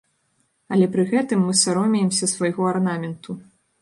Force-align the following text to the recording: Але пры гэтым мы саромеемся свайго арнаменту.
Але 0.77 0.87
пры 0.95 1.03
гэтым 1.11 1.39
мы 1.49 1.53
саромеемся 1.63 2.31
свайго 2.35 2.61
арнаменту. 2.73 3.37